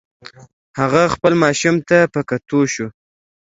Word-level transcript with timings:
هغه 0.79 1.01
خپل 1.13 1.33
ماشوم 1.43 1.75
ته 1.89 1.97
په 2.13 2.19
کتو 2.29 2.59
شو. 2.73 2.87